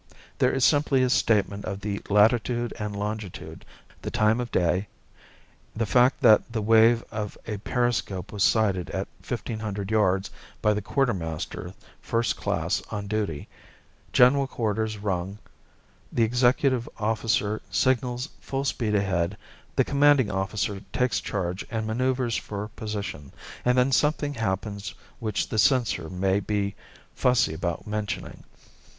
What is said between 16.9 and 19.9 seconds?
officer signals full speed ahead, the